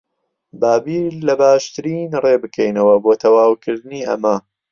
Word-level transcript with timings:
با 0.61 0.73
بیر 0.85 1.11
لە 1.27 1.33
باشترین 1.41 2.09
ڕێ 2.23 2.35
بکەینەوە 2.43 2.95
بۆ 3.03 3.11
تەواوکردنی 3.21 4.05
ئەمە. 4.07 4.35